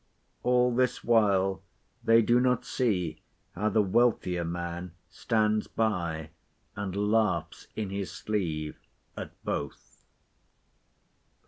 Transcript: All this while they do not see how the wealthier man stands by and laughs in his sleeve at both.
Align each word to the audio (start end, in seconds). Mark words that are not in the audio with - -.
All 0.41 0.75
this 0.75 1.03
while 1.03 1.61
they 2.03 2.23
do 2.23 2.39
not 2.39 2.65
see 2.65 3.21
how 3.53 3.69
the 3.69 3.83
wealthier 3.83 4.43
man 4.43 4.93
stands 5.11 5.67
by 5.67 6.31
and 6.75 6.95
laughs 7.11 7.67
in 7.75 7.91
his 7.91 8.09
sleeve 8.11 8.79
at 9.15 9.29
both. 9.45 10.03